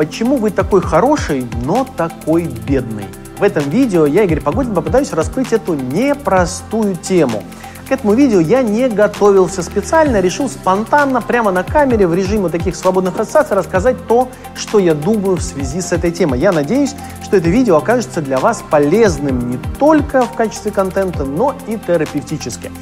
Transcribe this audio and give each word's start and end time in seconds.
Почему 0.00 0.38
вы 0.38 0.50
такой 0.50 0.80
хороший, 0.80 1.46
но 1.62 1.84
такой 1.84 2.44
бедный? 2.44 3.04
В 3.38 3.42
этом 3.42 3.68
видео 3.68 4.06
я, 4.06 4.22
Игорь 4.24 4.40
Погодин, 4.40 4.74
попытаюсь 4.74 5.12
раскрыть 5.12 5.52
эту 5.52 5.74
непростую 5.74 6.96
тему. 6.96 7.42
К 7.86 7.92
этому 7.92 8.14
видео 8.14 8.40
я 8.40 8.62
не 8.62 8.88
готовился 8.88 9.62
специально, 9.62 10.20
решил 10.20 10.48
спонтанно, 10.48 11.20
прямо 11.20 11.50
на 11.50 11.64
камере, 11.64 12.06
в 12.06 12.14
режиме 12.14 12.48
таких 12.48 12.76
свободных 12.76 13.20
ассоциаций 13.20 13.54
рассказать 13.58 14.06
то, 14.06 14.28
что 14.54 14.78
я 14.78 14.94
думаю 14.94 15.36
в 15.36 15.42
связи 15.42 15.82
с 15.82 15.92
этой 15.92 16.12
темой. 16.12 16.40
Я 16.40 16.52
надеюсь, 16.52 16.94
что 17.22 17.36
это 17.36 17.50
видео 17.50 17.76
окажется 17.76 18.22
для 18.22 18.38
вас 18.38 18.64
полезным 18.70 19.50
не 19.50 19.58
только 19.78 20.22
в 20.22 20.32
качестве 20.32 20.70
контента, 20.70 21.24
но 21.24 21.54
и 21.66 21.76
терапевтически. 21.76 22.72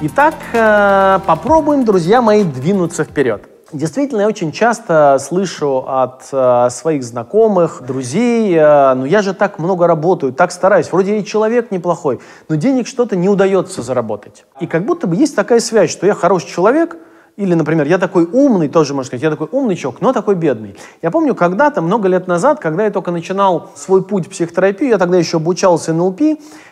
Итак, 0.00 0.34
э, 0.54 1.18
попробуем, 1.26 1.84
друзья 1.84 2.22
мои, 2.22 2.42
двинуться 2.42 3.04
вперед. 3.04 3.53
Действительно, 3.74 4.20
я 4.20 4.28
очень 4.28 4.52
часто 4.52 5.18
слышу 5.20 5.84
от 5.84 6.28
э, 6.30 6.68
своих 6.70 7.02
знакомых, 7.02 7.82
друзей, 7.84 8.54
э, 8.56 8.94
ну 8.94 9.04
я 9.04 9.20
же 9.20 9.34
так 9.34 9.58
много 9.58 9.88
работаю, 9.88 10.32
так 10.32 10.52
стараюсь, 10.52 10.92
вроде 10.92 11.18
и 11.18 11.24
человек 11.24 11.72
неплохой, 11.72 12.20
но 12.48 12.54
денег 12.54 12.86
что-то 12.86 13.16
не 13.16 13.28
удается 13.28 13.82
заработать. 13.82 14.44
И 14.60 14.68
как 14.68 14.86
будто 14.86 15.08
бы 15.08 15.16
есть 15.16 15.34
такая 15.34 15.58
связь, 15.58 15.90
что 15.90 16.06
я 16.06 16.14
хороший 16.14 16.46
человек, 16.50 16.96
или, 17.36 17.54
например, 17.54 17.88
я 17.88 17.98
такой 17.98 18.28
умный, 18.30 18.68
тоже 18.68 18.94
можно 18.94 19.08
сказать, 19.08 19.24
я 19.24 19.30
такой 19.30 19.48
умный 19.50 19.74
человек, 19.74 20.00
но 20.00 20.12
такой 20.12 20.36
бедный. 20.36 20.76
Я 21.02 21.10
помню 21.10 21.34
когда-то, 21.34 21.82
много 21.82 22.06
лет 22.06 22.28
назад, 22.28 22.60
когда 22.60 22.84
я 22.84 22.92
только 22.92 23.10
начинал 23.10 23.72
свой 23.74 24.04
путь 24.04 24.26
в 24.26 24.30
психотерапию, 24.30 24.90
я 24.90 24.98
тогда 24.98 25.18
еще 25.18 25.38
обучался 25.38 25.92
НЛП, 25.92 26.20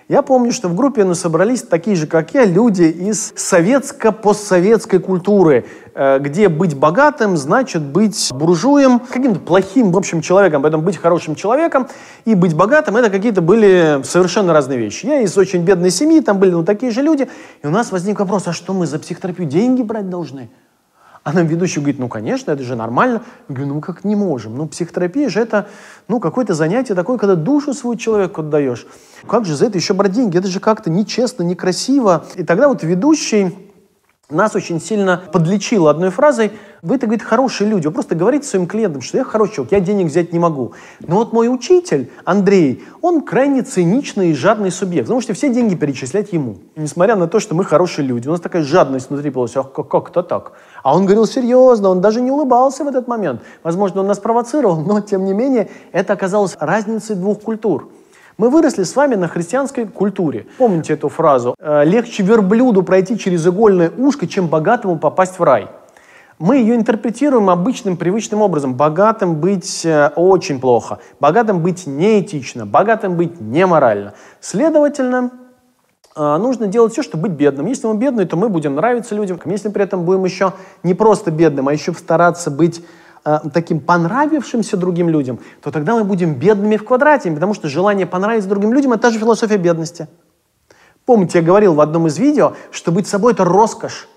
я 0.09 0.23
помню, 0.23 0.53
что 0.53 0.69
в 0.69 0.77
группе 0.77 1.05
ну, 1.05 1.15
собрались 1.15 1.63
такие 1.63 1.97
же, 1.97 2.07
как 2.07 2.35
я, 2.35 2.45
люди 2.45 2.85
из 2.85 3.33
советско-постсоветской 3.35 5.01
культуры, 5.01 5.65
где 5.95 6.49
быть 6.49 6.77
богатым 6.77 7.37
значит 7.37 7.83
быть 7.83 8.31
буржуем, 8.33 8.99
каким-то 8.99 9.41
плохим, 9.41 9.93
в 9.93 9.97
общем, 9.97 10.23
человеком, 10.23 10.63
поэтому 10.63 10.83
быть 10.83 10.97
хорошим 10.97 11.35
человеком 11.35 11.89
и 12.25 12.35
быть 12.35 12.55
богатым, 12.55 12.97
это 12.97 13.11
какие-то 13.11 13.43
были 13.43 14.01
совершенно 14.05 14.53
разные 14.53 14.79
вещи. 14.79 15.07
Я 15.07 15.21
из 15.21 15.37
очень 15.37 15.65
бедной 15.65 15.91
семьи, 15.91 16.21
там 16.21 16.39
были 16.39 16.53
ну, 16.53 16.65
такие 16.65 16.93
же 16.93 17.03
люди, 17.03 17.29
и 17.63 17.67
у 17.67 17.71
нас 17.71 17.93
возник 17.93 18.21
вопрос, 18.21 18.49
а 18.49 18.53
что 18.53 18.73
мы 18.73 18.87
за 18.87 18.99
психотерапию 18.99 19.49
деньги 19.49 19.83
брать 19.83 20.09
должны? 20.09 20.51
А 21.25 21.33
нам 21.33 21.47
ведущий 21.47 21.79
говорит, 21.79 22.01
ну, 22.01 22.09
конечно, 22.09 22.51
это 22.51 22.65
же 22.65 22.75
нормально. 22.75 23.23
Я 23.49 23.55
говорю, 23.55 23.75
ну, 23.75 23.81
как 23.81 24.03
не 24.03 24.17
можем. 24.17 24.57
Ну, 24.57 24.67
психотерапия 24.67 25.29
же 25.29 25.41
это, 25.41 25.69
ну, 26.09 26.19
какое-то 26.19 26.55
занятие 26.55 26.95
такое, 26.95 27.17
когда 27.17 27.37
душу 27.37 27.75
свою 27.75 27.95
человеку 27.95 28.41
отдаешь. 28.41 28.87
Как 29.29 29.45
же 29.45 29.55
за 29.55 29.67
это 29.67 29.79
еще 29.79 29.95
брать 29.95 30.11
деньги? 30.11 30.37
Это 30.37 30.49
же 30.49 30.59
как-то 30.59 30.91
нечестно, 30.91 31.45
некрасиво. 31.45 32.25
И 32.35 32.43
тогда 32.43 32.67
вот 32.67 32.83
ведущий 32.83 33.57
нас 34.31 34.55
очень 34.55 34.81
сильно 34.81 35.23
подлечил 35.33 35.89
одной 35.89 36.11
фразой. 36.11 36.53
Вы-то, 36.81 37.07
говорит, 37.07 37.23
хорошие 37.23 37.69
люди. 37.69 37.87
Вы 37.87 37.93
просто 37.93 38.15
говорите 38.15 38.47
своим 38.47 38.67
клиентам, 38.67 39.03
что 39.03 39.19
я 39.19 39.25
хороший 39.25 39.57
человек, 39.57 39.73
я 39.73 39.81
денег 39.81 40.07
взять 40.07 40.33
не 40.33 40.39
могу. 40.39 40.73
Но 41.01 41.17
вот 41.17 41.33
мой 41.33 41.53
учитель, 41.53 42.11
Андрей, 42.25 42.85
он 43.03 43.21
крайне 43.23 43.63
циничный 43.63 44.31
и 44.31 44.35
жадный 44.35 44.71
субъект. 44.71 45.07
Потому 45.07 45.21
что 45.21 45.35
все 45.35 45.53
деньги 45.53 45.75
перечислять 45.75 46.33
ему. 46.33 46.57
Несмотря 46.77 47.17
на 47.17 47.29
то, 47.29 47.41
что 47.41 47.55
мы 47.55 47.65
хорошие 47.65 48.07
люди, 48.07 48.29
у 48.29 48.31
нас 48.33 48.41
такая 48.41 48.63
жадность 48.63 49.11
внутри 49.11 49.31
получилась. 49.31 49.67
Ах, 49.67 49.73
как, 49.73 49.89
как 49.89 50.11
это 50.11 50.23
так? 50.23 50.53
А 50.83 50.97
он 50.97 51.05
говорил 51.05 51.27
серьезно, 51.27 51.91
он 51.91 52.01
даже 52.01 52.21
не 52.21 52.31
улыбался 52.31 52.85
в 52.85 52.89
этот 52.89 53.07
момент. 53.09 53.43
Возможно, 53.63 54.01
он 54.01 54.07
нас 54.07 54.19
провоцировал, 54.19 54.81
но, 54.81 55.01
тем 55.01 55.25
не 55.25 55.35
менее, 55.35 55.69
это 55.93 56.15
оказалось 56.15 56.57
разницей 56.59 57.17
двух 57.17 57.41
культур. 57.41 57.89
Мы 58.39 58.49
выросли 58.49 58.83
с 58.83 58.97
вами 58.97 59.15
на 59.15 59.29
христианской 59.29 59.87
культуре. 59.87 60.47
Помните 60.59 60.95
эту 60.95 61.09
фразу? 61.09 61.55
«Э, 61.59 61.85
«Легче 61.85 62.23
верблюду 62.23 62.83
пройти 62.83 63.19
через 63.19 63.47
игольное 63.47 63.91
ушко, 63.97 64.27
чем 64.27 64.49
богатому 64.49 64.99
попасть 64.99 65.39
в 65.39 65.43
рай». 65.43 65.69
Мы 66.39 66.57
ее 66.57 66.75
интерпретируем 66.75 67.51
обычным, 67.51 67.97
привычным 67.97 68.43
образом. 68.43 68.75
Богатым 68.75 69.37
быть 69.37 69.85
э, 69.85 70.11
очень 70.17 70.61
плохо, 70.61 70.99
богатым 71.21 71.63
быть 71.63 71.87
неэтично, 71.87 72.67
богатым 72.67 73.17
быть 73.17 73.41
неморально. 73.41 74.15
Следовательно, 74.41 75.31
э, 76.17 76.37
нужно 76.39 76.67
делать 76.67 76.93
все, 76.93 77.03
чтобы 77.03 77.29
быть 77.29 77.39
бедным. 77.39 77.67
Если 77.67 77.87
мы 77.87 77.97
бедные, 77.97 78.27
то 78.27 78.37
мы 78.37 78.49
будем 78.49 78.75
нравиться 78.75 79.15
людям. 79.15 79.39
Если 79.45 79.69
при 79.69 79.85
этом 79.85 80.05
будем 80.05 80.25
еще 80.25 80.55
не 80.83 80.95
просто 80.95 81.31
бедным, 81.31 81.69
а 81.69 81.73
еще 81.73 81.93
стараться 81.93 82.51
быть 82.51 82.83
э, 83.25 83.39
таким 83.53 83.81
понравившимся 83.81 84.77
другим 84.77 85.09
людям, 85.09 85.41
то 85.63 85.71
тогда 85.71 85.95
мы 85.95 86.05
будем 86.05 86.35
бедными 86.35 86.77
в 86.77 86.85
квадрате, 86.85 87.31
потому 87.31 87.55
что 87.55 87.69
желание 87.69 88.07
понравиться 88.07 88.49
другим 88.49 88.73
людям– 88.73 88.93
это 88.95 89.03
та 89.03 89.11
же 89.11 89.19
философия 89.19 89.57
бедности. 89.57 90.09
Помните, 91.05 91.39
я 91.39 91.45
говорил 91.45 91.75
в 91.75 91.81
одном 91.81 92.07
из 92.07 92.19
видео, 92.19 92.55
что 92.71 92.93
быть 92.93 93.07
собой– 93.07 93.33
это 93.35 93.45
роскошь, 93.45 94.09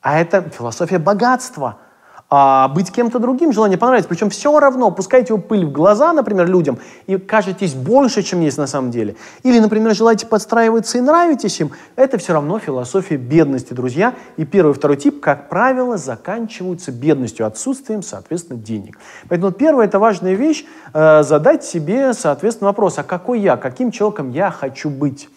а 0.00 0.18
это 0.18 0.42
философия 0.50 0.98
богатства– 0.98 1.78
а 2.30 2.68
быть 2.68 2.92
кем-то 2.92 3.18
другим, 3.18 3.52
желание 3.52 3.78
понравиться. 3.78 4.08
Причем 4.08 4.28
все 4.28 4.58
равно, 4.58 4.90
пускайте 4.90 5.32
его 5.32 5.42
пыль 5.42 5.64
в 5.64 5.72
глаза, 5.72 6.12
например, 6.12 6.46
людям, 6.46 6.78
и 7.06 7.16
кажетесь 7.16 7.74
больше, 7.74 8.22
чем 8.22 8.40
есть 8.40 8.58
на 8.58 8.66
самом 8.66 8.90
деле. 8.90 9.16
Или, 9.42 9.58
например, 9.60 9.94
желаете 9.94 10.26
подстраиваться 10.26 10.98
и 10.98 11.00
нравитесь 11.00 11.58
им. 11.60 11.72
Это 11.96 12.18
все 12.18 12.34
равно 12.34 12.58
философия 12.58 13.16
бедности, 13.16 13.72
друзья. 13.72 14.14
И 14.36 14.44
первый 14.44 14.74
второй 14.74 14.98
тип, 14.98 15.20
как 15.20 15.48
правило, 15.48 15.96
заканчиваются 15.96 16.92
бедностью, 16.92 17.46
отсутствием, 17.46 18.02
соответственно, 18.02 18.58
денег. 18.58 18.98
Поэтому 19.28 19.52
первая 19.52 19.86
это 19.86 19.98
важная 19.98 20.34
вещь, 20.34 20.64
э, 20.92 21.22
задать 21.22 21.64
себе, 21.64 22.12
соответственно, 22.12 22.68
вопрос, 22.68 22.98
а 22.98 23.04
какой 23.04 23.40
я, 23.40 23.56
каким 23.56 23.90
человеком 23.90 24.30
я 24.30 24.50
хочу 24.50 24.90
быть. 24.90 25.28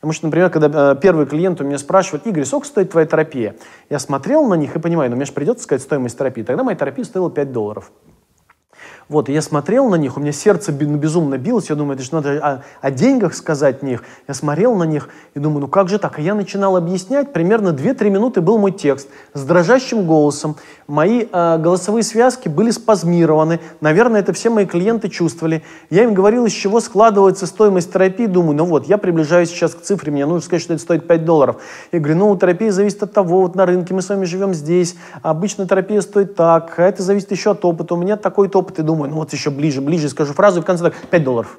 Потому 0.00 0.12
что, 0.12 0.26
например, 0.26 0.50
когда 0.50 0.92
э, 0.92 0.96
первый 1.00 1.26
клиент 1.26 1.60
у 1.60 1.64
меня 1.64 1.78
спрашивает, 1.78 2.26
Игорь, 2.26 2.44
сколько 2.44 2.66
стоит 2.66 2.90
твоя 2.90 3.06
терапия? 3.06 3.56
Я 3.90 3.98
смотрел 3.98 4.46
на 4.46 4.54
них 4.54 4.76
и 4.76 4.78
понимаю, 4.78 5.10
ну 5.10 5.16
мне 5.16 5.24
же 5.24 5.32
придется 5.32 5.64
сказать 5.64 5.82
стоимость 5.82 6.16
терапии. 6.16 6.42
Тогда 6.42 6.62
моя 6.62 6.76
терапия 6.76 7.04
стоила 7.04 7.30
5 7.30 7.52
долларов. 7.52 7.90
Вот, 9.08 9.28
и 9.28 9.32
я 9.32 9.40
смотрел 9.40 9.88
на 9.88 9.94
них, 9.94 10.16
у 10.16 10.20
меня 10.20 10.32
сердце 10.32 10.70
ну, 10.72 10.96
безумно 10.96 11.38
билось, 11.38 11.70
я 11.70 11.76
думаю, 11.76 11.94
это 11.94 12.02
же 12.02 12.10
надо 12.12 12.30
о, 12.38 12.62
о 12.80 12.90
деньгах 12.90 13.34
сказать 13.34 13.82
них. 13.82 14.02
Я 14.26 14.34
смотрел 14.34 14.74
на 14.74 14.84
них 14.84 15.08
и 15.34 15.38
думаю, 15.38 15.60
ну 15.60 15.68
как 15.68 15.88
же 15.88 15.98
так? 15.98 16.18
И 16.18 16.22
я 16.22 16.34
начинал 16.34 16.76
объяснять, 16.76 17.32
примерно 17.32 17.70
2-3 17.70 18.10
минуты 18.10 18.40
был 18.40 18.58
мой 18.58 18.72
текст 18.72 19.08
с 19.32 19.42
дрожащим 19.44 20.06
голосом. 20.06 20.56
Мои 20.86 21.26
э, 21.30 21.58
голосовые 21.58 22.02
связки 22.02 22.48
были 22.48 22.70
спазмированы, 22.70 23.60
наверное, 23.80 24.20
это 24.20 24.32
все 24.32 24.50
мои 24.50 24.66
клиенты 24.66 25.08
чувствовали. 25.08 25.62
Я 25.90 26.04
им 26.04 26.14
говорил, 26.14 26.44
из 26.46 26.52
чего 26.52 26.80
складывается 26.80 27.46
стоимость 27.46 27.92
терапии, 27.92 28.26
думаю, 28.26 28.56
ну 28.56 28.64
вот, 28.64 28.86
я 28.86 28.98
приближаюсь 28.98 29.48
сейчас 29.48 29.74
к 29.74 29.80
цифре, 29.80 30.12
мне 30.12 30.26
нужно 30.26 30.42
сказать, 30.42 30.62
что 30.62 30.74
это 30.74 30.82
стоит 30.82 31.06
5 31.06 31.24
долларов. 31.24 31.56
Я 31.92 31.98
говорю, 31.98 32.18
ну, 32.18 32.36
терапия 32.36 32.72
зависит 32.72 33.02
от 33.02 33.12
того, 33.12 33.42
вот 33.42 33.54
на 33.54 33.66
рынке 33.66 33.94
мы 33.94 34.02
с 34.02 34.08
вами 34.08 34.24
живем 34.24 34.54
здесь, 34.54 34.96
обычно 35.22 35.66
терапия 35.66 36.00
стоит 36.00 36.34
так, 36.34 36.74
а 36.78 36.82
это 36.82 37.02
зависит 37.02 37.30
еще 37.30 37.52
от 37.52 37.64
опыта, 37.64 37.94
у 37.94 37.96
меня 37.96 38.16
такой-то 38.16 38.60
опыт, 38.60 38.77
и 38.78 38.82
думаю, 38.82 39.10
ну 39.10 39.16
вот 39.16 39.32
еще 39.32 39.50
ближе, 39.50 39.80
ближе 39.80 40.08
скажу 40.08 40.32
фразу, 40.32 40.60
и 40.60 40.62
в 40.62 40.66
конце 40.66 40.84
так, 40.84 40.94
5 40.94 41.24
долларов. 41.24 41.58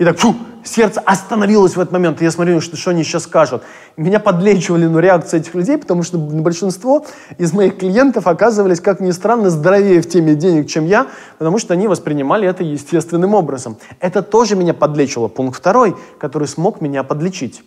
И 0.00 0.04
так, 0.04 0.16
фу, 0.16 0.34
сердце 0.64 0.98
остановилось 1.00 1.76
в 1.76 1.78
этот 1.78 1.92
момент. 1.92 2.22
И 2.22 2.24
я 2.24 2.30
смотрю, 2.30 2.62
что, 2.62 2.74
что 2.74 2.90
они 2.90 3.04
сейчас 3.04 3.24
скажут. 3.24 3.62
Меня 3.98 4.18
подлечивали 4.18 4.86
ну, 4.86 4.98
реакции 4.98 5.38
этих 5.38 5.54
людей, 5.54 5.76
потому 5.76 6.02
что 6.02 6.16
большинство 6.16 7.04
из 7.36 7.52
моих 7.52 7.76
клиентов 7.76 8.26
оказывались, 8.26 8.80
как 8.80 9.00
ни 9.00 9.10
странно, 9.10 9.50
здоровее 9.50 10.00
в 10.00 10.08
теме 10.08 10.34
денег, 10.34 10.68
чем 10.68 10.86
я, 10.86 11.06
потому 11.36 11.58
что 11.58 11.74
они 11.74 11.86
воспринимали 11.86 12.48
это 12.48 12.64
естественным 12.64 13.34
образом. 13.34 13.76
Это 14.00 14.22
тоже 14.22 14.56
меня 14.56 14.72
подлечило. 14.72 15.28
Пункт 15.28 15.58
второй, 15.58 15.94
который 16.18 16.48
смог 16.48 16.80
меня 16.80 17.02
подлечить. 17.02 17.62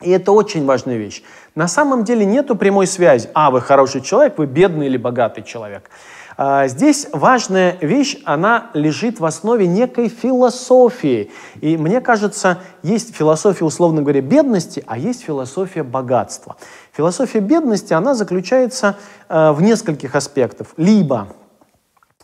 И 0.00 0.10
это 0.10 0.32
очень 0.32 0.66
важная 0.66 0.96
вещь. 0.96 1.22
На 1.54 1.68
самом 1.68 2.02
деле 2.02 2.24
нету 2.24 2.56
прямой 2.56 2.88
связи. 2.88 3.30
А, 3.34 3.52
вы 3.52 3.60
хороший 3.60 4.00
человек, 4.00 4.36
вы 4.36 4.46
бедный 4.46 4.86
или 4.86 4.96
богатый 4.96 5.44
человек. 5.44 5.88
А, 6.44 6.66
здесь 6.66 7.06
важная 7.12 7.76
вещь, 7.80 8.16
она 8.24 8.72
лежит 8.74 9.20
в 9.20 9.24
основе 9.24 9.68
некой 9.68 10.08
философии. 10.08 11.30
И 11.60 11.76
мне 11.76 12.00
кажется, 12.00 12.58
есть 12.82 13.14
философия, 13.14 13.64
условно 13.64 14.02
говоря, 14.02 14.22
бедности, 14.22 14.82
а 14.88 14.98
есть 14.98 15.22
философия 15.22 15.84
богатства. 15.84 16.56
Философия 16.96 17.38
бедности, 17.38 17.92
она 17.92 18.16
заключается 18.16 18.96
э, 19.28 19.52
в 19.52 19.62
нескольких 19.62 20.16
аспектах. 20.16 20.66
Либо 20.76 21.28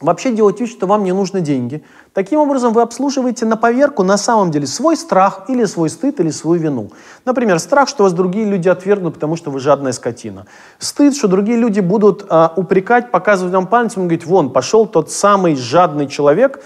вообще 0.00 0.32
делать 0.32 0.60
вид, 0.60 0.70
что 0.70 0.86
вам 0.86 1.04
не 1.04 1.12
нужны 1.12 1.40
деньги. 1.40 1.82
Таким 2.12 2.40
образом, 2.40 2.72
вы 2.72 2.82
обслуживаете 2.82 3.46
на 3.46 3.56
поверку 3.56 4.02
на 4.02 4.16
самом 4.16 4.50
деле 4.50 4.66
свой 4.66 4.96
страх 4.96 5.44
или 5.48 5.64
свой 5.64 5.90
стыд 5.90 6.20
или 6.20 6.30
свою 6.30 6.60
вину. 6.60 6.90
Например, 7.24 7.58
страх, 7.58 7.88
что 7.88 8.04
вас 8.04 8.12
другие 8.12 8.44
люди 8.44 8.68
отвергнут, 8.68 9.14
потому 9.14 9.36
что 9.36 9.50
вы 9.50 9.60
жадная 9.60 9.92
скотина. 9.92 10.46
Стыд, 10.78 11.16
что 11.16 11.28
другие 11.28 11.58
люди 11.58 11.80
будут 11.80 12.26
э, 12.28 12.48
упрекать, 12.56 13.10
показывать 13.10 13.54
вам 13.54 13.66
пальцем 13.66 14.02
и 14.02 14.06
говорить, 14.06 14.26
вон, 14.26 14.50
пошел 14.50 14.86
тот 14.86 15.10
самый 15.10 15.56
жадный 15.56 16.06
человек, 16.06 16.62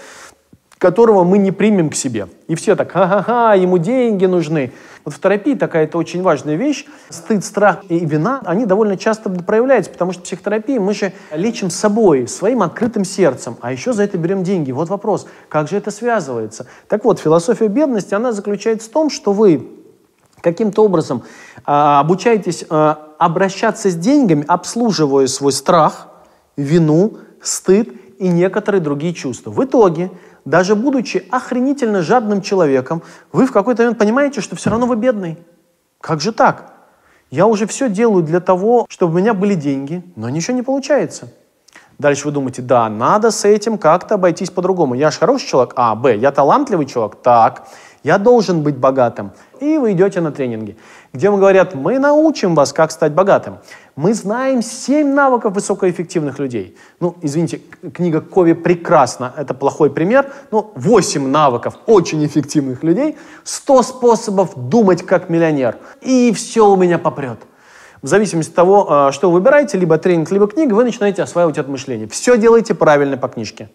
которого 0.83 1.23
мы 1.23 1.37
не 1.37 1.53
примем 1.53 1.89
к 1.89 1.95
себе. 1.95 2.27
И 2.49 2.55
все 2.55 2.75
так, 2.75 2.91
ха-ха-ха, 2.91 3.53
ему 3.53 3.77
деньги 3.77 4.25
нужны. 4.25 4.73
Вот 5.05 5.13
в 5.13 5.19
терапии 5.21 5.55
такая 5.55 5.85
это 5.85 5.97
очень 5.97 6.21
важная 6.21 6.55
вещь. 6.55 6.85
Стыд, 7.07 7.45
страх 7.45 7.85
и 7.87 8.05
вина, 8.05 8.41
они 8.43 8.65
довольно 8.65 8.97
часто 8.97 9.29
проявляются, 9.29 9.89
потому 9.89 10.11
что 10.11 10.19
в 10.19 10.23
психотерапии 10.25 10.79
мы 10.79 10.93
же 10.93 11.13
лечим 11.33 11.69
собой, 11.69 12.27
своим 12.27 12.61
открытым 12.63 13.05
сердцем, 13.05 13.55
а 13.61 13.71
еще 13.71 13.93
за 13.93 14.03
это 14.03 14.17
берем 14.17 14.43
деньги. 14.43 14.73
Вот 14.73 14.89
вопрос, 14.89 15.25
как 15.47 15.69
же 15.69 15.77
это 15.77 15.89
связывается? 15.89 16.67
Так 16.89 17.05
вот, 17.05 17.17
философия 17.17 17.69
бедности, 17.69 18.13
она 18.13 18.33
заключается 18.33 18.89
в 18.89 18.91
том, 18.91 19.09
что 19.09 19.31
вы 19.31 19.65
каким-то 20.41 20.83
образом 20.83 21.23
э, 21.55 21.61
обучаетесь 21.65 22.65
э, 22.69 22.95
обращаться 23.19 23.89
с 23.89 23.95
деньгами, 23.95 24.43
обслуживая 24.49 25.27
свой 25.27 25.53
страх, 25.53 26.09
вину, 26.57 27.19
стыд 27.41 27.87
и 28.23 28.29
некоторые 28.29 28.79
другие 28.79 29.13
чувства. 29.13 29.51
В 29.51 29.61
итоге, 29.65 30.09
даже 30.45 30.75
будучи 30.75 31.27
охренительно 31.29 32.01
жадным 32.01 32.41
человеком, 32.41 33.01
вы 33.33 33.45
в 33.45 33.51
какой-то 33.51 33.83
момент 33.83 33.99
понимаете, 33.99 34.39
что 34.39 34.55
все 34.55 34.69
равно 34.69 34.85
вы 34.85 34.95
бедный. 34.95 35.37
Как 35.99 36.21
же 36.21 36.31
так? 36.31 36.71
Я 37.31 37.47
уже 37.47 37.67
все 37.67 37.89
делаю 37.89 38.23
для 38.23 38.39
того, 38.39 38.85
чтобы 38.87 39.15
у 39.15 39.17
меня 39.17 39.33
были 39.33 39.55
деньги, 39.55 40.01
но 40.15 40.29
ничего 40.29 40.55
не 40.55 40.61
получается. 40.61 41.33
Дальше 41.99 42.25
вы 42.27 42.31
думаете, 42.31 42.61
да, 42.61 42.87
надо 42.87 43.29
с 43.29 43.43
этим 43.43 43.77
как-то 43.77 44.15
обойтись 44.15 44.49
по-другому. 44.49 44.93
Я 44.93 45.11
же 45.11 45.19
хороший 45.19 45.47
человек, 45.47 45.73
а, 45.75 45.93
б, 45.93 46.15
я 46.15 46.31
талантливый 46.31 46.85
человек, 46.85 47.17
так, 47.21 47.67
я 48.03 48.17
должен 48.17 48.61
быть 48.63 48.77
богатым. 48.77 49.31
И 49.59 49.77
вы 49.77 49.93
идете 49.93 50.21
на 50.21 50.31
тренинги, 50.31 50.77
где 51.13 51.29
вам 51.29 51.39
говорят, 51.39 51.73
мы 51.73 51.99
научим 51.99 52.53
вас, 52.53 52.73
как 52.73 52.91
стать 52.91 53.13
богатым. 53.13 53.59
Мы 53.95 54.13
знаем 54.13 54.61
7 54.61 55.13
навыков 55.13 55.53
высокоэффективных 55.53 56.39
людей. 56.39 56.75
Ну, 56.99 57.15
извините, 57.21 57.61
книга 57.93 58.21
Кови 58.21 58.53
прекрасна, 58.53 59.33
это 59.37 59.53
плохой 59.53 59.89
пример, 59.89 60.31
но 60.51 60.71
8 60.75 61.27
навыков 61.27 61.75
очень 61.85 62.25
эффективных 62.25 62.83
людей, 62.83 63.17
100 63.43 63.83
способов 63.83 64.69
думать 64.69 65.03
как 65.05 65.29
миллионер, 65.29 65.77
и 66.01 66.33
все 66.33 66.69
у 66.69 66.75
меня 66.75 66.99
попрет. 66.99 67.39
В 68.01 68.07
зависимости 68.07 68.49
от 68.49 68.55
того, 68.55 68.87
а, 68.89 69.11
что 69.13 69.29
вы 69.29 69.39
выбираете, 69.39 69.77
либо 69.77 69.97
тренинг, 69.97 70.29
либо 70.29 70.45
книга, 70.47 70.73
вы 70.73 70.83
начинаете 70.83 71.23
осваивать 71.23 71.57
это 71.57 71.71
мышление. 71.71 72.09
Все 72.09 72.37
делайте 72.37 72.73
правильно 72.73 73.15
по 73.15 73.29
книжке. 73.29 73.69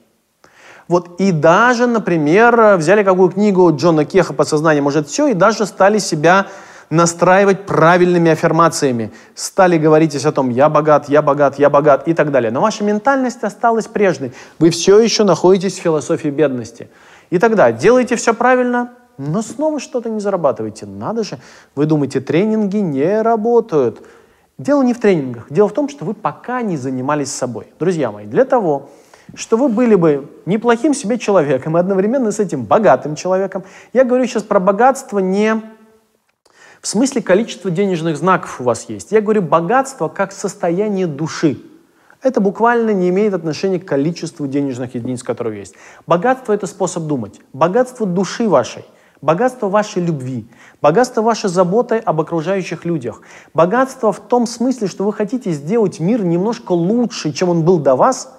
Вот 0.89 1.21
и 1.21 1.33
даже, 1.33 1.87
например, 1.87 2.77
взяли 2.77 3.03
какую 3.03 3.31
книгу 3.31 3.71
Джона 3.77 4.05
Кеха 4.07 4.33
«Подсознание 4.33 4.83
может 4.83 5.09
все» 5.09 5.29
и 5.29 5.35
даже 5.35 5.67
стали 5.67 5.99
себя 5.99 6.47
настраивать 6.91 7.67
правильными 7.67 8.31
аффирмациями. 8.31 9.13
Стали 9.35 9.77
говорить 9.77 10.15
о 10.25 10.33
том, 10.33 10.49
я 10.49 10.71
богат, 10.71 11.11
я 11.11 11.21
богат, 11.21 11.59
я 11.59 11.69
богат 11.69 12.09
и 12.09 12.15
так 12.15 12.31
далее. 12.31 12.51
Но 12.51 12.63
ваша 12.63 12.85
ментальность 12.85 13.45
осталась 13.45 13.87
прежней. 13.87 14.33
Вы 14.59 14.71
все 14.71 14.99
еще 14.99 15.25
находитесь 15.25 15.79
в 15.79 15.83
философии 15.83 16.29
бедности. 16.29 16.89
И 17.29 17.39
тогда 17.39 17.73
делайте 17.73 18.17
все 18.17 18.33
правильно, 18.33 18.95
но 19.19 19.43
снова 19.43 19.81
что-то 19.81 20.09
не 20.09 20.21
зарабатываете. 20.21 20.87
Надо 20.87 21.25
же. 21.25 21.39
Вы 21.75 21.85
думаете, 21.85 22.21
тренинги 22.21 22.79
не 22.79 23.21
работают. 23.21 24.01
Дело 24.57 24.83
не 24.83 24.95
в 24.95 25.01
тренингах. 25.01 25.47
Дело 25.51 25.69
в 25.69 25.75
том, 25.75 25.89
что 25.89 26.05
вы 26.05 26.15
пока 26.15 26.63
не 26.63 26.77
занимались 26.77 27.31
собой. 27.31 27.67
Друзья 27.79 28.11
мои, 28.11 28.27
для 28.27 28.45
того, 28.45 28.89
что 29.35 29.57
вы 29.57 29.69
были 29.69 29.95
бы 29.95 30.31
неплохим 30.47 30.95
себе 30.95 31.19
человеком 31.19 31.77
и 31.77 31.81
одновременно 31.81 32.33
с 32.33 32.39
этим 32.39 32.65
богатым 32.65 33.15
человеком. 33.15 33.65
Я 33.93 34.05
говорю 34.05 34.27
сейчас 34.27 34.43
про 34.43 34.61
богатство 34.61 35.19
не 35.19 35.63
в 36.81 36.87
смысле 36.87 37.23
количества 37.23 37.71
денежных 37.71 38.17
знаков 38.17 38.61
у 38.61 38.65
вас 38.65 38.89
есть. 38.89 39.11
Я 39.11 39.21
говорю 39.21 39.43
богатство 39.43 40.09
как 40.09 40.33
состояние 40.33 41.07
души. 41.07 41.59
Это 42.23 42.41
буквально 42.41 42.91
не 42.91 43.09
имеет 43.11 43.35
отношения 43.35 43.79
к 43.79 43.85
количеству 43.85 44.47
денежных 44.47 44.95
единиц, 44.95 45.23
которые 45.23 45.61
есть. 45.61 45.75
Богатство– 46.07 46.53
это 46.55 46.67
способ 46.67 47.05
думать. 47.05 47.41
Богатство 47.53 48.07
души 48.07 48.49
вашей– 48.49 48.85
Богатство 49.21 49.69
вашей 49.69 50.01
любви, 50.01 50.47
богатство 50.81 51.23
вашей 51.23 51.51
заботы 51.51 51.97
об 51.97 52.21
окружающих 52.21 52.85
людях, 52.85 53.23
богатство 53.53 54.13
в 54.13 54.21
том 54.21 54.47
смысле, 54.47 54.87
что 54.87 55.05
вы 55.05 55.13
хотите 55.13 55.51
сделать 55.51 55.99
мир 55.99 56.23
немножко 56.23 56.71
лучше, 56.71 57.33
чем 57.33 57.49
он 57.49 57.65
был 57.65 57.81
до 57.81 57.97
вас, 57.97 58.38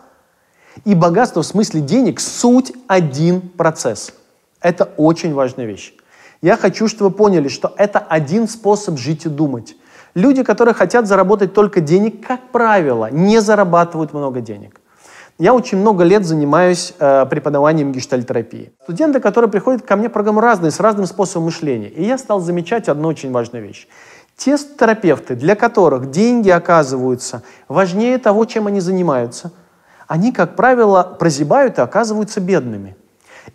и 0.85 0.95
богатство 0.95 1.41
в 1.41 1.45
смысле 1.45 1.81
денег– 1.81 2.19
суть 2.21 2.73
один 2.87 3.41
процесс. 3.41 4.13
Это 4.61 4.89
очень 4.97 5.33
важная 5.33 5.65
вещь. 5.65 5.93
Я 6.41 6.55
хочу, 6.55 6.87
чтобы 6.87 7.09
вы 7.09 7.15
поняли, 7.15 7.47
что 7.47 7.73
это 7.77 7.99
один 7.99 8.47
способ 8.47 8.97
жить 8.97 9.25
и 9.25 9.29
думать. 9.29 9.75
Люди, 10.15 10.43
которые 10.43 10.73
хотят 10.73 11.07
заработать 11.07 11.53
только 11.53 11.81
денег, 11.81 12.25
как 12.25 12.49
правило, 12.51 13.09
не 13.11 13.41
зарабатывают 13.41 14.13
много 14.13 14.41
денег. 14.41 14.81
Я 15.37 15.53
очень 15.53 15.77
много 15.77 16.03
лет 16.03 16.25
занимаюсь 16.25 16.93
э, 16.99 17.25
преподаванием 17.29 17.93
гештальтерапии. 17.93 18.73
Студенты, 18.83 19.21
которые 19.21 19.49
приходят 19.49 19.83
ко 19.83 19.95
мне, 19.95 20.09
программы 20.09 20.41
разные, 20.41 20.71
с 20.71 20.81
разным 20.81 21.05
способом 21.05 21.45
мышления. 21.45 21.87
И 21.87 22.03
я 22.03 22.17
стал 22.17 22.41
замечать 22.41 22.89
одну 22.89 23.07
очень 23.07 23.31
важную 23.31 23.65
вещь. 23.65 23.87
Те 24.35 24.57
терапевты, 24.57 25.35
для 25.35 25.55
которых 25.55 26.11
деньги 26.11 26.49
оказываются 26.49 27.43
важнее 27.69 28.17
того, 28.17 28.43
чем 28.45 28.67
они 28.67 28.81
занимаются, 28.81 29.53
они, 30.09 30.31
как 30.31 30.55
правило, 30.55 31.03
прозябают 31.03 31.77
и 31.77 31.81
оказываются 31.81 32.41
бедными. 32.41 32.97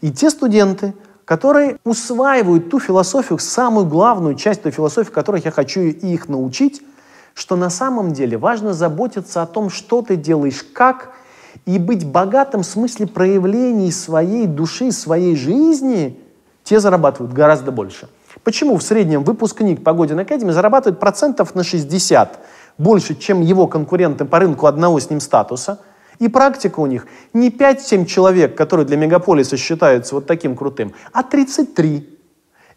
И 0.00 0.12
те 0.12 0.30
студенты, 0.30 0.94
которые 1.24 1.78
усваивают 1.84 2.70
ту 2.70 2.78
философию, 2.78 3.40
самую 3.40 3.86
главную 3.86 4.36
часть 4.36 4.62
той 4.62 4.70
философии, 4.70 5.10
которой 5.10 5.42
я 5.44 5.50
хочу 5.50 5.80
их 5.80 6.28
научить, 6.28 6.80
что 7.34 7.56
на 7.56 7.70
самом 7.70 8.12
деле 8.12 8.38
важно 8.38 8.72
заботиться 8.72 9.42
о 9.42 9.46
том, 9.46 9.68
что 9.68 10.00
ты 10.02 10.14
делаешь, 10.14 10.64
как, 10.72 11.10
и 11.66 11.80
быть 11.80 12.06
богатым 12.06 12.62
в 12.62 12.66
смысле 12.66 13.08
проявлений 13.08 13.90
своей 13.90 14.46
души, 14.46 14.92
своей 14.92 15.34
жизни, 15.34 16.20
те 16.62 16.78
зарабатывают 16.78 17.32
гораздо 17.32 17.72
больше. 17.72 18.08
Почему 18.44 18.76
в 18.76 18.82
среднем 18.84 19.24
выпускник 19.24 19.82
Погодин 19.82 20.20
Академии 20.20 20.52
зарабатывает 20.52 21.00
процентов 21.00 21.56
на 21.56 21.64
60 21.64 22.38
больше, 22.78 23.16
чем 23.16 23.40
его 23.40 23.66
конкуренты 23.66 24.24
по 24.24 24.38
рынку 24.38 24.66
одного 24.66 25.00
с 25.00 25.10
ним 25.10 25.18
статуса– 25.18 25.80
и 26.18 26.28
практика 26.28 26.80
у 26.80 26.86
них 26.86 27.06
не 27.32 27.50
5-7 27.50 28.06
человек, 28.06 28.56
которые 28.56 28.86
для 28.86 28.96
мегаполиса 28.96 29.56
считаются 29.56 30.14
вот 30.14 30.26
таким 30.26 30.56
крутым, 30.56 30.92
а 31.12 31.22
33. 31.22 32.08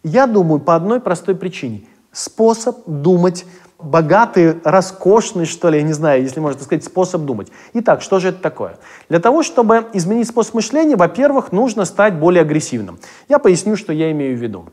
Я 0.03 0.27
думаю, 0.27 0.59
по 0.59 0.75
одной 0.75 0.99
простой 0.99 1.35
причине. 1.35 1.83
Способ 2.11 2.77
думать 2.85 3.45
богатый, 3.79 4.55
роскошный, 4.63 5.45
что 5.45 5.69
ли, 5.69 5.77
я 5.77 5.83
не 5.83 5.93
знаю, 5.93 6.23
если 6.23 6.39
можно 6.39 6.61
сказать, 6.61 6.83
способ 6.83 7.21
думать. 7.21 7.49
Итак, 7.73 8.01
что 8.01 8.19
же 8.19 8.29
это 8.29 8.39
такое? 8.39 8.77
Для 9.09 9.19
того, 9.19 9.43
чтобы 9.43 9.85
изменить 9.93 10.27
способ 10.27 10.55
мышления, 10.55 10.95
во-первых, 10.95 11.51
нужно 11.51 11.85
стать 11.85 12.15
более 12.15 12.41
агрессивным. 12.41 12.99
Я 13.29 13.37
поясню, 13.39 13.75
что 13.75 13.93
я 13.93 14.11
имею 14.11 14.37
в 14.37 14.41
виду. 14.41 14.65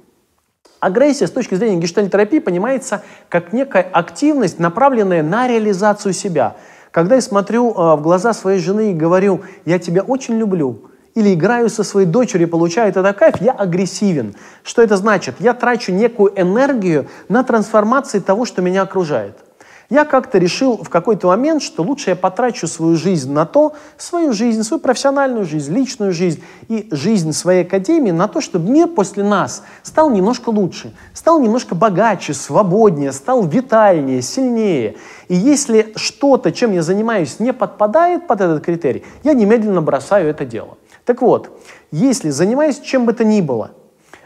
Агрессия 0.80 1.26
с 1.26 1.30
точки 1.30 1.54
зрения 1.54 1.80
гештальтерапии 1.80 2.38
понимается 2.38 3.02
как 3.28 3.52
некая 3.52 3.82
активность, 3.82 4.58
направленная 4.58 5.22
на 5.22 5.48
реализацию 5.48 6.12
себя– 6.12 6.56
когда 6.94 7.16
я 7.16 7.20
смотрю 7.20 7.72
э, 7.72 7.96
в 7.96 8.02
глаза 8.02 8.32
своей 8.32 8.60
жены 8.60 8.92
и 8.92 8.94
говорю, 8.94 9.40
я 9.64 9.80
тебя 9.80 10.02
очень 10.02 10.38
люблю, 10.38 10.92
или 11.16 11.34
играю 11.34 11.68
со 11.68 11.82
своей 11.82 12.06
дочерью, 12.06 12.48
получаю 12.48 12.88
этот 12.88 13.16
кайф, 13.16 13.40
я 13.40 13.50
агрессивен. 13.50 14.36
Что 14.62 14.80
это 14.80 14.96
значит? 14.96 15.34
Я 15.40 15.54
трачу 15.54 15.90
некую 15.90 16.40
энергию 16.40 17.08
на 17.28 17.42
трансформации 17.42 18.20
того, 18.20 18.44
что 18.44 18.62
меня 18.62 18.82
окружает. 18.82 19.43
Я 19.90 20.04
как-то 20.04 20.38
решил 20.38 20.78
в 20.82 20.88
какой-то 20.88 21.28
момент, 21.28 21.62
что 21.62 21.82
лучше 21.82 22.10
я 22.10 22.16
потрачу 22.16 22.66
свою 22.66 22.96
жизнь 22.96 23.30
на 23.30 23.44
то, 23.44 23.74
свою 23.98 24.32
жизнь, 24.32 24.62
свою 24.62 24.80
профессиональную 24.80 25.44
жизнь, 25.44 25.74
личную 25.74 26.12
жизнь 26.12 26.42
и 26.68 26.88
жизнь 26.90 27.32
своей 27.32 27.64
академии 27.64 28.10
на 28.10 28.26
то, 28.26 28.40
чтобы 28.40 28.70
мир 28.70 28.88
после 28.88 29.24
нас 29.24 29.62
стал 29.82 30.10
немножко 30.10 30.48
лучше, 30.48 30.94
стал 31.12 31.38
немножко 31.40 31.74
богаче, 31.74 32.32
свободнее, 32.32 33.12
стал 33.12 33.46
витальнее, 33.46 34.22
сильнее. 34.22 34.96
И 35.28 35.34
если 35.34 35.92
что-то, 35.96 36.50
чем 36.50 36.72
я 36.72 36.82
занимаюсь, 36.82 37.38
не 37.38 37.52
подпадает 37.52 38.26
под 38.26 38.40
этот 38.40 38.64
критерий, 38.64 39.04
я 39.22 39.34
немедленно 39.34 39.82
бросаю 39.82 40.30
это 40.30 40.46
дело. 40.46 40.78
Так 41.04 41.20
вот, 41.20 41.50
если 41.90 42.30
занимаюсь 42.30 42.80
чем 42.80 43.04
бы 43.04 43.12
то 43.12 43.24
ни 43.24 43.42
было, 43.42 43.72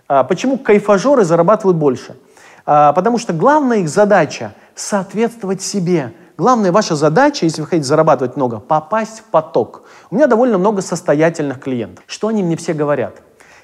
а, 0.06 0.22
почему 0.22 0.56
кайфажоры 0.56 1.24
зарабатывают 1.24 1.76
больше? 1.76 2.16
А, 2.64 2.92
потому 2.92 3.18
что 3.18 3.32
главная 3.32 3.78
их 3.78 3.88
задача– 3.88 4.54
соответствовать 4.78 5.60
себе. 5.60 6.14
Главная 6.36 6.70
ваша 6.70 6.94
задача, 6.94 7.44
если 7.44 7.60
вы 7.60 7.66
хотите 7.66 7.88
зарабатывать 7.88 8.36
много, 8.36 8.60
попасть 8.60 9.20
в 9.20 9.24
поток. 9.24 9.82
У 10.10 10.14
меня 10.14 10.28
довольно 10.28 10.56
много 10.56 10.82
состоятельных 10.82 11.60
клиентов. 11.60 12.04
Что 12.06 12.28
они 12.28 12.42
мне 12.42 12.56
все 12.56 12.74
говорят? 12.74 13.22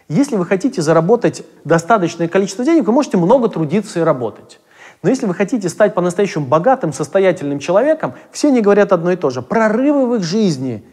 Если 0.09 0.37
вы 0.37 0.45
хотите 0.45 0.83
заработать 0.83 1.45
достаточное 1.65 2.29
количество 2.29 2.65
денег, 2.65 2.87
вы 2.87 2.93
можете 2.93 3.17
много 3.17 3.49
трудиться 3.49 4.01
и 4.01 4.03
работать. 4.03 4.61
Но 5.03 5.09
если 5.09 5.27
вы 5.27 5.35
хотите 5.35 5.69
стать 5.69 5.95
по-настоящему 5.95 6.47
богатым, 6.47 6.93
состоятельным 6.93 7.59
человеком, 7.59 8.15
все 8.33 8.49
они 8.49 8.61
говорят 8.61 8.93
одно 8.93 9.13
и 9.13 9.17
то 9.17 9.31
же. 9.31 9.41
Прорывы 9.41 10.07
в 10.09 10.15
их 10.17 10.23
жизни 10.25 10.85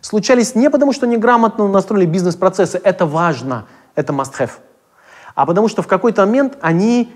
случались 0.00 0.54
не 0.54 0.70
потому, 0.70 0.92
что 0.92 1.06
неграмотно 1.06 1.68
настроили 1.68 2.06
бизнес-процессы, 2.06 2.80
это 2.82 3.06
важно, 3.06 3.66
это 3.94 4.12
must-have, 4.12 4.50
а 5.34 5.46
потому 5.46 5.68
что 5.68 5.82
в 5.82 5.86
какой-то 5.86 6.24
момент 6.26 6.56
они 6.60 7.12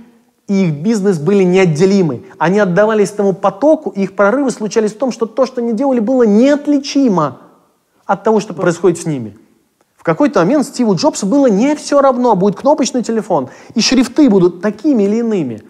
и 0.52 0.66
их 0.66 0.74
бизнес 0.74 1.18
были 1.18 1.44
неотделимы. 1.44 2.24
Они 2.36 2.58
отдавались 2.58 3.10
тому 3.10 3.32
потоку, 3.32 3.88
и 3.88 4.02
их 4.02 4.14
прорывы 4.14 4.50
случались 4.50 4.92
в 4.92 4.98
том, 4.98 5.10
что 5.10 5.24
то, 5.24 5.46
что 5.46 5.62
они 5.62 5.72
делали, 5.72 5.98
было 5.98 6.24
неотличимо 6.24 7.38
от 8.04 8.22
того, 8.22 8.38
что 8.38 8.52
происходит 8.52 9.00
с 9.00 9.06
ними. 9.06 9.38
В 9.96 10.02
какой-то 10.02 10.40
момент 10.40 10.66
Стиву 10.66 10.94
Джобсу 10.94 11.24
было 11.24 11.46
не 11.46 11.74
все 11.74 12.02
равно, 12.02 12.36
будет 12.36 12.56
кнопочный 12.56 13.02
телефон, 13.02 13.48
и 13.74 13.80
шрифты 13.80 14.28
будут 14.28 14.60
такими 14.60 15.04
или 15.04 15.16
иными. 15.16 15.62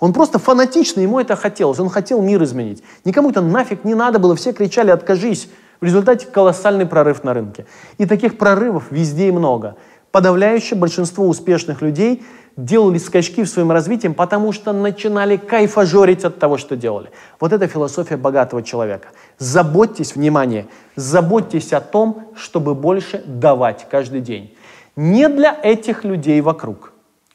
Он 0.00 0.12
просто 0.12 0.38
фанатично, 0.38 1.00
ему 1.00 1.18
это 1.18 1.34
хотелось, 1.34 1.78
он 1.78 1.88
хотел 1.88 2.20
мир 2.20 2.42
изменить. 2.44 2.82
Никому 3.06 3.30
это 3.30 3.40
нафиг 3.40 3.84
не 3.84 3.94
надо 3.94 4.18
было, 4.18 4.36
все 4.36 4.52
кричали 4.52 4.90
«откажись». 4.90 5.48
В 5.80 5.84
результате 5.84 6.26
колоссальный 6.26 6.86
прорыв 6.86 7.22
на 7.22 7.32
рынке. 7.34 7.66
И 7.96 8.06
таких 8.06 8.38
прорывов 8.38 8.84
везде 8.90 9.28
и 9.28 9.30
много. 9.30 9.76
Подавляющее 10.10 10.78
большинство 10.78 11.26
успешных 11.26 11.82
людей 11.82 12.22
делали 12.56 12.98
скачки 12.98 13.44
в 13.44 13.48
своем 13.48 13.70
развитии, 13.70 14.08
потому 14.08 14.52
что 14.52 14.72
начинали 14.72 15.36
кайфажорить 15.36 16.24
от 16.24 16.38
того, 16.38 16.56
что 16.56 16.76
делали. 16.76 17.10
Вот 17.38 17.52
это 17.52 17.66
философия 17.66 18.16
богатого 18.16 18.62
человека. 18.62 19.08
Заботьтесь, 19.38 20.16
внимание, 20.16 20.66
заботьтесь 20.96 21.72
о 21.72 21.80
том, 21.80 22.28
чтобы 22.34 22.74
больше 22.74 23.22
давать 23.26 23.86
каждый 23.90 24.20
день. 24.20 24.56
Не 24.96 25.28
для 25.28 25.58
этих 25.62 26.04
людей 26.04 26.40
вокруг. 26.40 26.92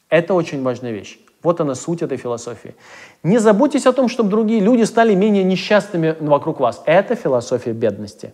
Это 0.08 0.34
очень 0.34 0.62
важная 0.62 0.90
вещь. 0.90 1.18
Вот 1.42 1.60
она 1.60 1.74
суть 1.74 2.02
этой 2.02 2.18
философии. 2.18 2.74
Не 3.22 3.38
заботьтесь 3.38 3.86
о 3.86 3.92
том, 3.92 4.08
чтобы 4.08 4.30
другие 4.30 4.60
люди 4.60 4.82
стали 4.82 5.14
менее 5.14 5.42
несчастными 5.42 6.16
вокруг 6.20 6.60
вас. 6.60 6.82
Это 6.86 7.14
философия 7.14 7.72
бедности. 7.72 8.32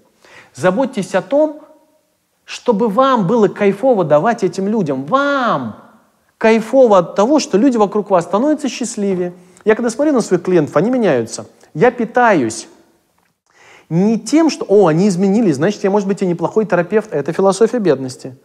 Заботьтесь 0.54 1.14
о 1.14 1.22
том, 1.22 1.62
чтобы 2.44 2.88
вам 2.88 3.26
было 3.26 3.48
кайфово 3.48 4.04
давать 4.04 4.44
этим 4.44 4.68
людям. 4.68 5.04
Вам 5.04 5.87
кайфово 6.38 6.98
от 6.98 7.14
того, 7.14 7.40
что 7.40 7.58
люди 7.58 7.76
вокруг 7.76 8.10
вас 8.10 8.24
становятся 8.24 8.68
счастливее. 8.68 9.34
Я 9.64 9.74
когда 9.74 9.90
смотрю 9.90 10.12
на 10.12 10.20
своих 10.20 10.42
клиентов, 10.42 10.76
они 10.76 10.90
меняются. 10.90 11.46
Я 11.74 11.90
питаюсь 11.90 12.68
не 13.88 14.18
тем, 14.18 14.50
что, 14.50 14.64
о, 14.68 14.86
они 14.86 15.08
изменились, 15.08 15.56
значит, 15.56 15.82
я, 15.84 15.90
может 15.90 16.08
быть, 16.08 16.22
и 16.22 16.26
неплохой 16.26 16.64
терапевт. 16.64 17.12
Это 17.12 17.32
философия 17.32 17.78
бедности 17.78 18.36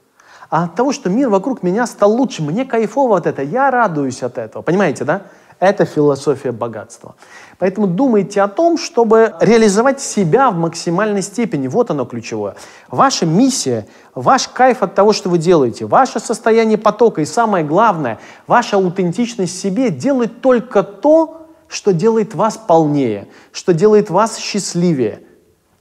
а 0.54 0.66
от 0.66 0.76
того, 0.76 0.92
что 0.92 1.10
мир 1.10 1.30
вокруг 1.30 1.64
меня 1.64 1.88
стал 1.88 2.12
лучше. 2.12 2.44
Мне 2.44 2.64
кайфово 2.64 3.18
от 3.18 3.26
этого, 3.26 3.44
я 3.44 3.72
радуюсь 3.72 4.22
от 4.22 4.38
этого. 4.38 4.62
Понимаете, 4.62 5.04
да? 5.04 5.24
Это 5.60 5.86
философия 5.86 6.52
богатства. 6.52 7.16
Поэтому 7.60 7.88
думайте 7.88 8.42
о 8.42 8.48
том, 8.48 8.78
чтобы 8.78 9.36
реализовать 9.40 10.02
себя 10.02 10.52
в 10.52 10.56
максимальной 10.56 11.22
степени. 11.22 11.68
Вот 11.68 11.92
оно 11.92 12.06
ключевое. 12.06 12.56
Ваша 12.90 13.26
миссия, 13.26 13.88
ваш 14.16 14.48
кайф 14.48 14.84
от 14.84 14.96
того, 14.96 15.14
что 15.14 15.30
вы 15.30 15.38
делаете, 15.38 15.86
ваше 15.86 16.20
состояние 16.20 16.78
потока 16.78 17.22
и 17.22 17.26
самое 17.26 17.66
главное, 17.66 18.20
ваша 18.48 18.78
аутентичность 18.78 19.60
себе 19.60 19.90
делает 19.90 20.42
только 20.42 20.84
то, 20.84 21.48
что 21.68 21.94
делает 21.94 22.36
вас 22.36 22.58
полнее, 22.58 23.28
что 23.52 23.74
делает 23.74 24.10
вас 24.10 24.38
счастливее. 24.38 25.22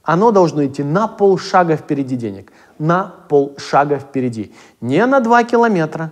Оно 0.03 0.31
должно 0.31 0.65
идти 0.65 0.83
на 0.83 1.07
полшага 1.07 1.77
впереди 1.77 2.15
денег 2.15 2.51
на 2.79 3.13
полшага 3.29 3.99
впереди. 3.99 4.53
Не 4.81 5.05
на 5.05 5.19
два 5.19 5.43
километра, 5.43 6.11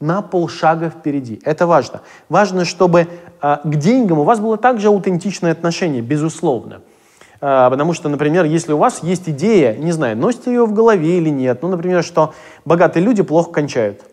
на 0.00 0.22
полшага 0.22 0.90
впереди. 0.90 1.40
Это 1.44 1.66
важно. 1.66 2.02
Важно, 2.28 2.64
чтобы 2.64 3.08
э, 3.42 3.56
к 3.64 3.74
деньгам 3.76 4.18
у 4.18 4.24
вас 4.24 4.40
было 4.40 4.56
также 4.56 4.88
аутентичное 4.88 5.52
отношение, 5.52 6.02
безусловно. 6.02 6.82
Э, 7.40 7.68
потому 7.70 7.92
что, 7.94 8.08
например, 8.08 8.44
если 8.44 8.72
у 8.72 8.78
вас 8.78 9.02
есть 9.02 9.28
идея, 9.28 9.74
не 9.74 9.92
знаю, 9.92 10.16
носите 10.16 10.52
ее 10.52 10.66
в 10.66 10.72
голове 10.74 11.18
или 11.18 11.30
нет, 11.30 11.62
ну, 11.62 11.68
например, 11.68 12.04
что 12.04 12.34
богатые 12.64 13.04
люди 13.04 13.22
плохо 13.22 13.50
кончают– 13.50 14.02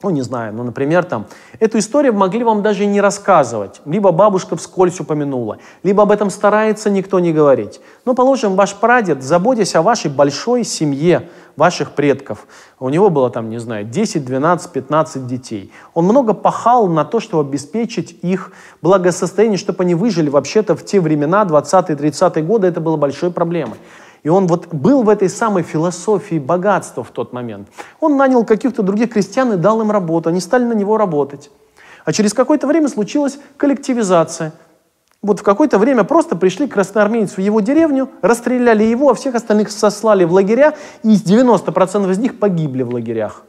ну, 0.00 0.10
не 0.10 0.22
знаю, 0.22 0.54
ну, 0.54 0.62
например, 0.62 1.02
там, 1.04 1.26
эту 1.58 1.78
историю 1.78 2.14
могли 2.14 2.44
вам 2.44 2.62
даже 2.62 2.86
не 2.86 3.00
рассказывать. 3.00 3.80
Либо 3.84 4.12
бабушка 4.12 4.54
вскользь 4.56 5.00
упомянула, 5.00 5.58
либо 5.82 6.04
об 6.04 6.12
этом 6.12 6.30
старается 6.30 6.88
никто 6.88 7.18
не 7.18 7.32
говорить. 7.32 7.80
Ну, 8.04 8.14
положим, 8.14 8.54
ваш 8.54 8.76
прадед, 8.76 9.24
заботясь 9.24 9.74
о 9.74 9.82
вашей 9.82 10.08
большой 10.08 10.62
семье, 10.62 11.28
ваших 11.58 11.90
предков. 11.90 12.46
У 12.78 12.88
него 12.88 13.10
было 13.10 13.30
там, 13.30 13.50
не 13.50 13.58
знаю, 13.58 13.84
10, 13.84 14.24
12, 14.24 14.70
15 14.70 15.26
детей. 15.26 15.72
Он 15.92 16.04
много 16.04 16.32
пахал 16.32 16.86
на 16.86 17.04
то, 17.04 17.18
чтобы 17.18 17.48
обеспечить 17.48 18.16
их 18.22 18.52
благосостояние, 18.80 19.58
чтобы 19.58 19.82
они 19.82 19.96
выжили. 19.96 20.30
Вообще-то 20.30 20.76
в 20.76 20.84
те 20.84 21.00
времена, 21.00 21.44
20-30-е 21.44 22.44
годы, 22.44 22.68
это 22.68 22.80
было 22.80 22.96
большой 22.96 23.32
проблемой. 23.32 23.78
И 24.22 24.28
он 24.28 24.46
вот 24.46 24.68
был 24.72 25.02
в 25.02 25.08
этой 25.08 25.28
самой 25.28 25.64
философии 25.64 26.38
богатства 26.38 27.02
в 27.02 27.10
тот 27.10 27.32
момент. 27.32 27.68
Он 27.98 28.16
нанял 28.16 28.44
каких-то 28.44 28.84
других 28.84 29.12
крестьян 29.12 29.52
и 29.52 29.56
дал 29.56 29.80
им 29.80 29.90
работу. 29.90 30.28
Они 30.28 30.40
стали 30.40 30.62
на 30.62 30.74
него 30.74 30.96
работать. 30.96 31.50
А 32.04 32.12
через 32.12 32.34
какое-то 32.34 32.68
время 32.68 32.88
случилась 32.88 33.38
коллективизация. 33.56 34.52
Вот 35.20 35.40
в 35.40 35.42
какое-то 35.42 35.78
время 35.78 36.04
просто 36.04 36.36
пришли 36.36 36.68
красноармейцы 36.68 37.34
в 37.34 37.38
его 37.38 37.60
деревню, 37.60 38.08
расстреляли 38.22 38.84
его, 38.84 39.10
а 39.10 39.14
всех 39.14 39.34
остальных 39.34 39.70
сослали 39.72 40.24
в 40.24 40.32
лагеря, 40.32 40.76
и 41.02 41.16
90% 41.16 42.10
из 42.12 42.18
них 42.18 42.38
погибли 42.38 42.84
в 42.84 42.94
лагерях. 42.94 43.42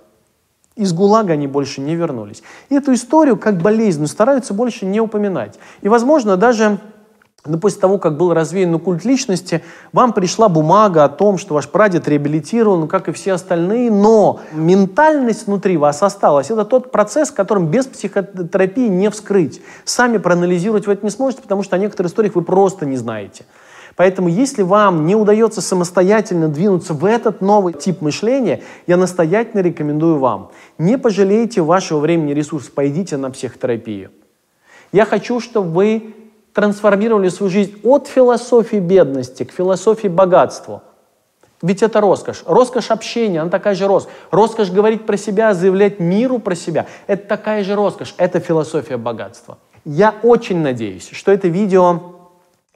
Из 0.75 0.93
ГУЛАГа 0.93 1.33
они 1.33 1.45
больше 1.45 1.81
не 1.81 1.95
вернулись. 1.95 2.41
И 2.69 2.75
эту 2.75 2.93
историю, 2.93 3.37
как 3.37 3.61
болезнь, 3.61 4.07
стараются 4.07 4.53
больше 4.53 4.85
не 4.85 4.99
упоминать. 4.99 5.59
И, 5.81 5.89
возможно, 5.89 6.37
даже 6.37 6.79
но 7.45 7.57
после 7.57 7.79
того, 7.79 7.97
как 7.97 8.17
был 8.17 8.33
развеян 8.33 8.77
культ 8.79 9.05
личности, 9.05 9.63
вам 9.93 10.11
пришла 10.11 10.49
бумага 10.49 11.05
о 11.05 11.09
том, 11.09 11.37
что 11.37 11.53
ваш 11.53 11.69
прадед 11.69 12.07
реабилитирован, 12.07 12.87
как 12.87 13.07
и 13.07 13.11
все 13.13 13.33
остальные, 13.33 13.91
но 13.91 14.41
ментальность 14.51 15.47
внутри 15.47 15.77
вас 15.77 16.03
осталась. 16.03 16.51
Это 16.51 16.65
тот 16.65 16.91
процесс, 16.91 17.31
которым 17.31 17.67
без 17.67 17.85
психотерапии 17.85 18.87
не 18.87 19.09
вскрыть. 19.09 19.61
Сами 19.85 20.17
проанализировать 20.17 20.85
вы 20.85 20.93
это 20.93 21.05
не 21.05 21.11
сможете, 21.11 21.41
потому 21.41 21.63
что 21.63 21.77
о 21.77 21.79
некоторых 21.79 22.11
историях 22.11 22.35
вы 22.35 22.41
просто 22.41 22.85
не 22.85 22.97
знаете. 22.97 23.45
Поэтому, 23.95 24.29
если 24.29 24.61
вам 24.61 25.05
не 25.05 25.15
удается 25.15 25.61
самостоятельно 25.61 26.47
двинуться 26.47 26.93
в 26.93 27.03
этот 27.03 27.41
новый 27.41 27.73
тип 27.73 28.01
мышления, 28.01 28.61
я 28.87 28.95
настоятельно 28.95 29.61
рекомендую 29.61 30.19
вам, 30.19 30.51
не 30.77 30.97
пожалейте 30.97 31.61
вашего 31.61 31.99
времени 31.99 32.31
и 32.31 32.35
ресурсов, 32.35 32.71
пойдите 32.73 33.17
на 33.17 33.29
психотерапию. 33.29 34.11
Я 34.91 35.05
хочу, 35.05 35.39
чтобы 35.39 35.69
вы 35.71 36.15
трансформировали 36.53 37.29
свою 37.29 37.51
жизнь 37.51 37.79
от 37.83 38.07
философии 38.07 38.77
бедности 38.77 39.43
к 39.43 39.51
философии 39.51 40.07
богатства. 40.07 40.83
Ведь 41.61 41.83
это 41.83 41.99
роскошь. 41.99 42.43
Роскошь 42.45 42.89
общения, 42.89 43.41
она 43.41 43.49
такая 43.49 43.75
же 43.75 43.87
роскошь. 43.87 44.13
Роскошь 44.31 44.69
говорить 44.69 45.05
про 45.05 45.17
себя, 45.17 45.53
заявлять 45.53 45.99
миру 45.99 46.39
про 46.39 46.55
себя. 46.55 46.85
Это 47.07 47.27
такая 47.27 47.63
же 47.63 47.75
роскошь. 47.75 48.15
Это 48.17 48.39
философия 48.39 48.97
богатства. 48.97 49.57
Я 49.83 50.15
очень 50.23 50.59
надеюсь, 50.59 51.09
что 51.11 51.31
это 51.31 51.47
видео 51.47 52.18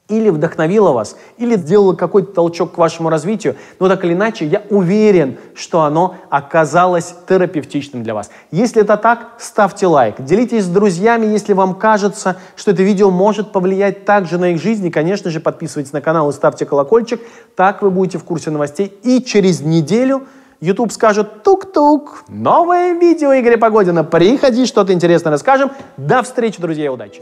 или 0.09 0.29
вдохновила 0.29 0.91
вас, 0.91 1.15
или 1.37 1.55
сделала 1.55 1.93
какой-то 1.93 2.33
толчок 2.33 2.73
к 2.73 2.77
вашему 2.77 3.09
развитию, 3.09 3.55
но 3.79 3.87
так 3.87 4.03
или 4.03 4.13
иначе, 4.13 4.45
я 4.45 4.61
уверен, 4.69 5.37
что 5.55 5.81
оно 5.81 6.15
оказалось 6.29 7.15
терапевтичным 7.27 8.03
для 8.03 8.13
вас. 8.13 8.29
Если 8.51 8.81
это 8.81 8.97
так, 8.97 9.35
ставьте 9.39 9.87
лайк, 9.87 10.15
делитесь 10.19 10.65
с 10.65 10.67
друзьями, 10.67 11.27
если 11.27 11.53
вам 11.53 11.75
кажется, 11.75 12.35
что 12.55 12.71
это 12.71 12.83
видео 12.83 13.11
может 13.11 13.51
повлиять 13.51 14.05
также 14.05 14.37
на 14.37 14.51
их 14.51 14.61
жизнь, 14.61 14.85
и, 14.85 14.91
конечно 14.91 15.29
же, 15.29 15.39
подписывайтесь 15.39 15.93
на 15.93 16.01
канал 16.01 16.29
и 16.29 16.33
ставьте 16.33 16.65
колокольчик, 16.65 17.21
так 17.55 17.81
вы 17.81 17.89
будете 17.89 18.17
в 18.17 18.25
курсе 18.25 18.51
новостей, 18.51 18.93
и 19.03 19.21
через 19.21 19.61
неделю 19.61 20.23
YouTube 20.59 20.91
скажет 20.91 21.43
тук-тук, 21.43 22.23
новое 22.27 22.93
видео 22.93 23.33
Игоря 23.33 23.57
Погодина, 23.57 24.03
приходи, 24.03 24.65
что-то 24.65 24.93
интересное 24.93 25.31
расскажем. 25.31 25.71
До 25.97 26.23
встречи, 26.23 26.61
друзья, 26.61 26.91
удачи! 26.91 27.21